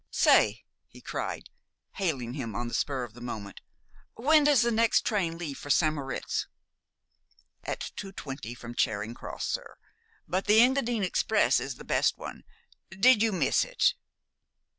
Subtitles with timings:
[0.09, 1.51] "Say," he cried,
[1.91, 3.61] hailing him on the spur of the moment,
[4.15, 5.93] "when does the next train leave for St.
[5.93, 6.47] Moritz?"
[7.63, 9.77] "At two twenty from Charing Cross, sir.
[10.27, 12.43] But the Engadine Express is the best one.
[12.89, 13.93] Did you miss it?"